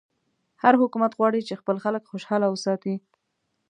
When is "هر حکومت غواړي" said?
0.63-1.41